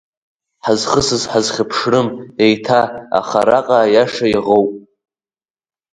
[0.63, 2.07] Ҳазхысыз, ҳазхьаԥшрым
[2.45, 2.81] еиҭа,
[3.19, 4.69] аха араҟа аиаша иаӷоуп…